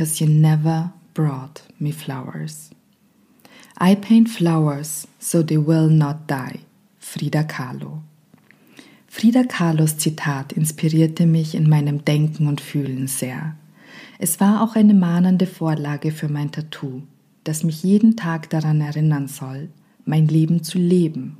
[0.00, 2.70] cause you never brought me flowers.
[3.76, 6.60] I paint flowers so they will not die.
[6.98, 8.00] Frida Kahlo.
[9.08, 13.56] Frida Kahlos Zitat inspirierte mich in meinem Denken und Fühlen sehr.
[14.18, 17.02] Es war auch eine mahnende Vorlage für mein Tattoo,
[17.44, 19.68] das mich jeden Tag daran erinnern soll,
[20.06, 21.36] mein Leben zu leben.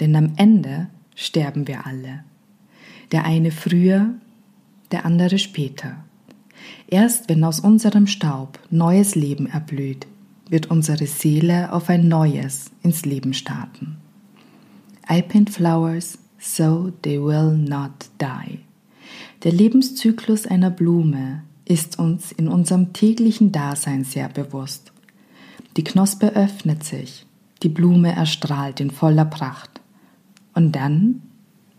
[0.00, 2.24] Denn am Ende sterben wir alle.
[3.12, 4.10] Der eine früher,
[4.90, 6.05] der andere später.
[6.88, 10.06] Erst wenn aus unserem Staub neues Leben erblüht,
[10.48, 13.96] wird unsere Seele auf ein neues ins Leben starten.
[15.10, 18.60] I paint flowers so they will not die.
[19.42, 24.92] Der Lebenszyklus einer Blume ist uns in unserem täglichen Dasein sehr bewusst.
[25.76, 27.26] Die Knospe öffnet sich,
[27.62, 29.80] die Blume erstrahlt in voller Pracht
[30.54, 31.22] und dann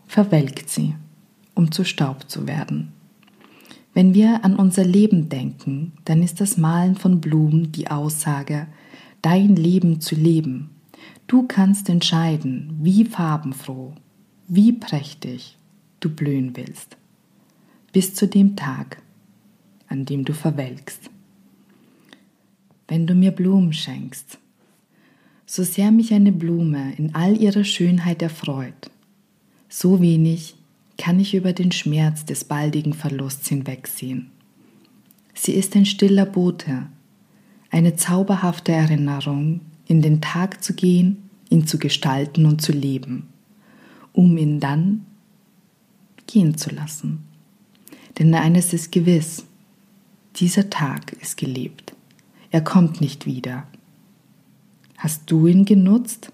[0.06, 0.96] verwelkt sie,
[1.56, 2.94] um zu Staub zu werden.
[3.98, 8.68] Wenn wir an unser Leben denken, dann ist das Malen von Blumen die Aussage,
[9.24, 10.70] dein Leben zu leben.
[11.26, 13.96] Du kannst entscheiden, wie farbenfroh,
[14.48, 15.58] wie prächtig
[16.00, 16.96] du blühen willst.
[17.92, 19.02] Bis zu dem Tag,
[19.88, 21.10] an dem du verwelkst.
[22.88, 24.38] Wenn du mir Blumen schenkst,
[25.48, 28.92] so sehr mich eine Blume in all ihrer Schönheit erfreut,
[29.70, 30.57] so wenig
[30.98, 34.32] kann ich über den Schmerz des baldigen Verlusts hinwegsehen.
[35.34, 36.88] Sie ist ein stiller Bote,
[37.70, 43.28] eine zauberhafte Erinnerung, in den Tag zu gehen, ihn zu gestalten und zu leben,
[44.14, 45.06] um ihn dann
[46.26, 47.24] gehen zu lassen.
[48.18, 49.46] Denn eines ist gewiss,
[50.36, 51.94] dieser Tag ist gelebt.
[52.52, 53.68] Er kommt nicht wieder.
[54.98, 56.32] Hast du ihn genutzt?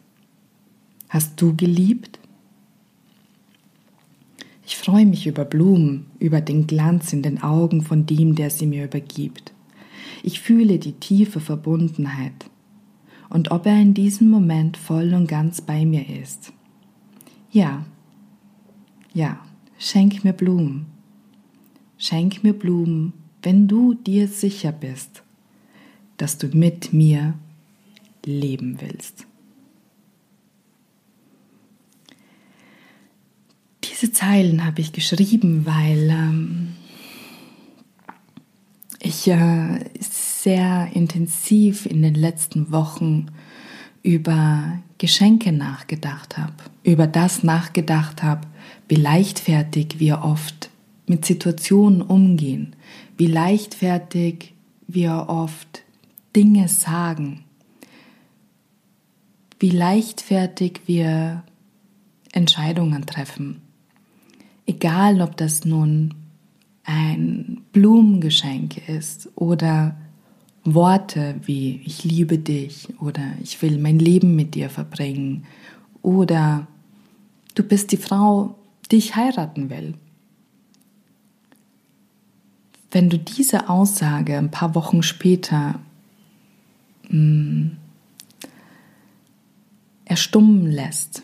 [1.09, 2.19] Hast du geliebt?
[4.66, 8.66] Ich freue mich über Blumen, über den Glanz in den Augen von dem, der sie
[8.66, 9.53] mir übergibt.
[10.24, 12.50] Ich fühle die tiefe Verbundenheit
[13.29, 16.53] und ob er in diesem Moment voll und ganz bei mir ist.
[17.52, 17.85] Ja,
[19.13, 19.40] ja,
[19.78, 20.85] schenk mir Blumen.
[21.97, 25.23] Schenk mir Blumen, wenn du dir sicher bist,
[26.18, 27.34] dass du mit mir
[28.25, 29.28] leben willst.
[33.93, 36.73] Diese Zeilen habe ich geschrieben, weil ähm,
[38.99, 43.27] ich äh, sehr intensiv in den letzten Wochen
[44.01, 48.47] über Geschenke nachgedacht habe, über das nachgedacht habe,
[48.87, 50.71] wie leichtfertig wir oft
[51.05, 52.75] mit Situationen umgehen,
[53.17, 54.53] wie leichtfertig
[54.87, 55.83] wir oft
[56.35, 57.43] Dinge sagen,
[59.59, 61.43] wie leichtfertig wir
[62.31, 63.61] Entscheidungen treffen.
[64.66, 66.13] Egal, ob das nun
[66.84, 69.96] ein Blumengeschenk ist oder
[70.63, 75.46] Worte wie ich liebe dich oder ich will mein Leben mit dir verbringen
[76.02, 76.68] oder
[77.56, 78.56] du bist die Frau,
[78.90, 79.96] die ich heiraten will.
[82.91, 85.79] Wenn du diese Aussage ein paar Wochen später
[87.09, 87.78] mh, hm,
[90.06, 91.23] erstummen lässt,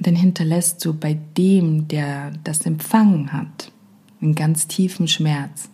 [0.00, 3.72] dann hinterlässt du bei dem, der das empfangen hat,
[4.20, 5.68] einen ganz tiefen Schmerz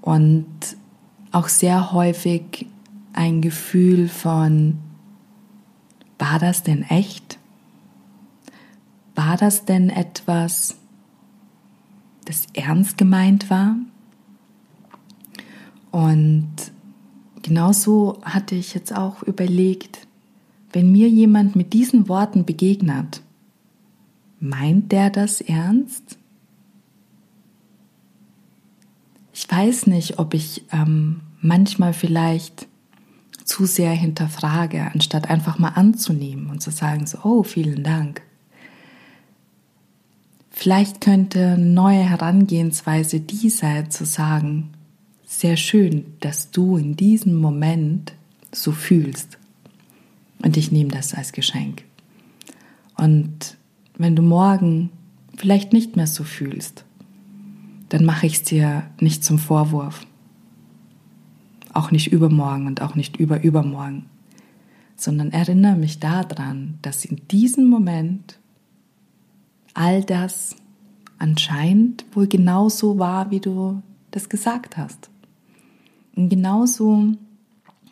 [0.00, 0.46] und
[1.32, 2.66] auch sehr häufig
[3.12, 4.78] ein Gefühl von,
[6.18, 7.38] war das denn echt?
[9.14, 10.76] War das denn etwas,
[12.24, 13.76] das ernst gemeint war?
[15.90, 16.48] Und
[17.42, 20.06] genauso hatte ich jetzt auch überlegt,
[20.72, 23.22] wenn mir jemand mit diesen Worten begegnet,
[24.40, 26.18] Meint der das ernst?
[29.32, 32.66] Ich weiß nicht, ob ich ähm, manchmal vielleicht
[33.44, 38.22] zu sehr hinterfrage, anstatt einfach mal anzunehmen und zu sagen, so, oh, vielen Dank.
[40.50, 44.70] Vielleicht könnte eine neue Herangehensweise die sein, zu sagen,
[45.24, 48.12] sehr schön, dass du in diesem Moment
[48.50, 49.38] so fühlst.
[50.42, 51.84] Und ich nehme das als Geschenk.
[52.96, 53.57] Und
[53.98, 54.90] wenn du morgen
[55.36, 56.84] vielleicht nicht mehr so fühlst,
[57.88, 60.06] dann mache ich es dir nicht zum Vorwurf.
[61.72, 64.06] Auch nicht übermorgen und auch nicht überübermorgen,
[64.96, 68.38] sondern erinnere mich daran, dass in diesem Moment
[69.74, 70.56] all das
[71.18, 75.10] anscheinend wohl genauso war, wie du das gesagt hast.
[76.16, 77.12] Und genauso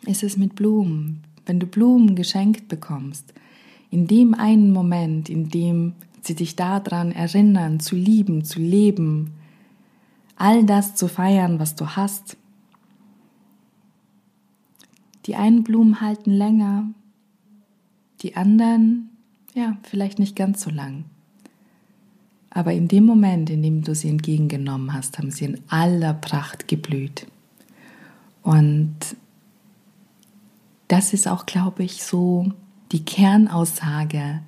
[0.05, 1.23] ist es mit Blumen.
[1.45, 3.33] Wenn du Blumen geschenkt bekommst,
[3.89, 9.33] in dem einen Moment, in dem sie dich daran erinnern, zu lieben, zu leben,
[10.35, 12.37] all das zu feiern, was du hast.
[15.25, 16.89] Die einen Blumen halten länger,
[18.21, 19.09] die anderen,
[19.53, 21.05] ja, vielleicht nicht ganz so lang.
[22.49, 26.67] Aber in dem Moment, in dem du sie entgegengenommen hast, haben sie in aller Pracht
[26.67, 27.27] geblüht.
[28.41, 28.95] Und
[30.87, 32.51] das ist auch, glaube ich, so
[32.91, 34.41] die Kernaussage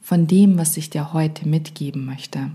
[0.00, 2.50] von dem, was ich dir heute mitgeben möchte.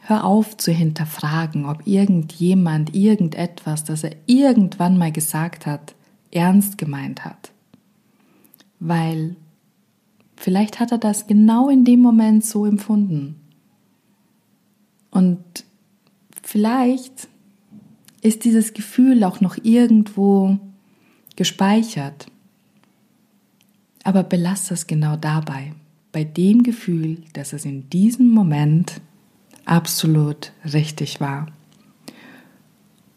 [0.00, 5.94] Hör auf zu hinterfragen, ob irgendjemand irgendetwas, das er irgendwann mal gesagt hat,
[6.30, 7.50] ernst gemeint hat.
[8.78, 9.34] Weil
[10.36, 13.40] vielleicht hat er das genau in dem Moment so empfunden.
[15.10, 15.42] Und
[16.42, 17.28] vielleicht
[18.22, 20.58] ist dieses Gefühl auch noch irgendwo
[21.34, 22.26] gespeichert.
[24.06, 25.72] Aber belass es genau dabei,
[26.12, 29.00] bei dem Gefühl, dass es in diesem Moment
[29.64, 31.48] absolut richtig war.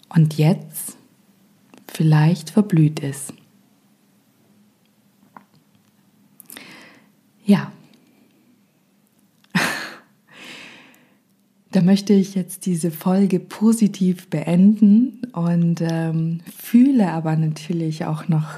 [0.09, 0.97] Und jetzt
[1.86, 3.33] vielleicht verblüht ist.
[7.45, 7.71] Ja.
[11.71, 18.57] Da möchte ich jetzt diese Folge positiv beenden und ähm, fühle aber natürlich auch noch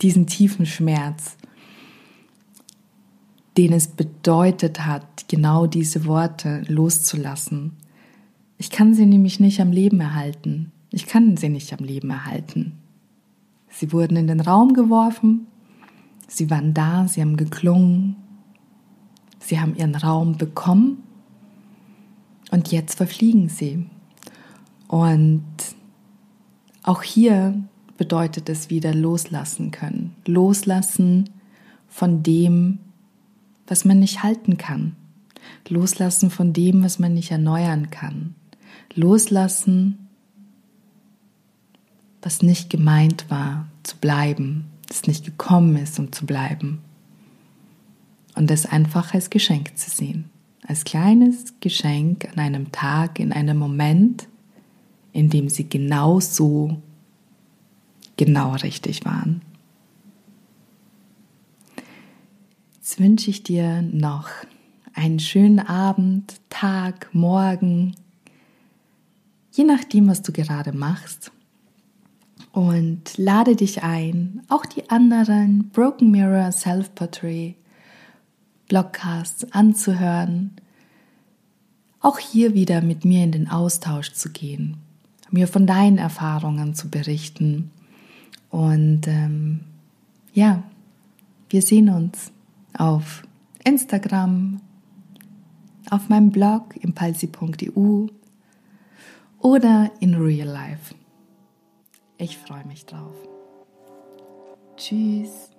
[0.00, 1.36] diesen tiefen Schmerz,
[3.56, 7.72] den es bedeutet hat, genau diese Worte loszulassen.
[8.58, 10.72] Ich kann sie nämlich nicht am Leben erhalten.
[10.90, 12.78] Ich kann sie nicht am Leben erhalten.
[13.68, 15.46] Sie wurden in den Raum geworfen,
[16.28, 18.16] sie waren da, sie haben geklungen,
[19.38, 21.02] sie haben ihren Raum bekommen
[22.50, 23.86] und jetzt verfliegen sie.
[24.88, 25.42] Und
[26.82, 27.62] auch hier
[27.96, 30.14] bedeutet es wieder loslassen können.
[30.26, 31.30] Loslassen
[31.88, 32.78] von dem,
[33.66, 34.96] was man nicht halten kann.
[35.68, 38.34] Loslassen von dem, was man nicht erneuern kann.
[38.94, 40.02] Loslassen
[42.22, 46.80] was nicht gemeint war, zu bleiben, das nicht gekommen ist, um zu bleiben.
[48.34, 50.30] Und es einfach als Geschenk zu sehen.
[50.66, 54.28] Als kleines Geschenk an einem Tag, in einem Moment,
[55.12, 56.80] in dem sie genau so,
[58.16, 59.42] genau richtig waren.
[62.92, 64.28] Jetzt wünsche ich dir noch
[64.92, 67.94] einen schönen Abend, Tag, Morgen,
[69.50, 71.32] je nachdem, was du gerade machst
[72.52, 77.54] und lade dich ein, auch die anderen Broken Mirror Self-Portrait
[78.68, 80.50] Blogcasts anzuhören,
[82.00, 84.76] auch hier wieder mit mir in den Austausch zu gehen,
[85.30, 87.70] mir von deinen Erfahrungen zu berichten.
[88.50, 89.60] Und ähm,
[90.34, 90.62] ja,
[91.48, 92.32] wir sehen uns
[92.76, 93.22] auf
[93.64, 94.60] Instagram,
[95.90, 98.06] auf meinem Blog impulsi.eu
[99.40, 100.94] oder in Real Life.
[102.18, 103.14] Ich freue mich drauf.
[104.76, 105.51] Tschüss.